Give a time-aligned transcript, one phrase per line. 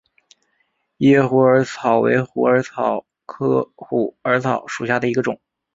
[0.97, 5.39] 异叶虎耳草为虎耳草科虎耳草属下的一个种。